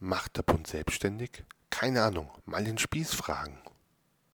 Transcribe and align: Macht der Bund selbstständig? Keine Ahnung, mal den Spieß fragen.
Macht 0.00 0.36
der 0.36 0.44
Bund 0.44 0.68
selbstständig? 0.68 1.44
Keine 1.70 2.04
Ahnung, 2.04 2.30
mal 2.44 2.62
den 2.62 2.78
Spieß 2.78 3.14
fragen. 3.14 3.60